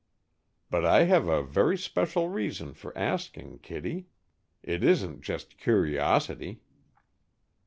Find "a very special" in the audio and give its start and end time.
1.27-2.27